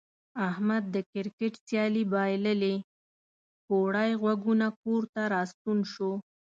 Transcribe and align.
احمد 0.49 0.83
د 0.95 0.97
کرکټ 1.11 1.53
سیالي 1.65 2.03
بایللې 2.11 2.75
کوړی 3.67 4.11
غوږونه 4.21 4.67
کور 4.81 5.03
ته 5.13 5.21
راستون 5.35 5.77
شو. 5.91 6.11